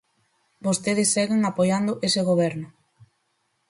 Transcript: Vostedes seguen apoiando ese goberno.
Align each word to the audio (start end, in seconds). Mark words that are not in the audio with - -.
Vostedes 0.65 1.09
seguen 1.15 1.41
apoiando 1.43 1.91
ese 2.07 2.21
goberno. 2.29 2.67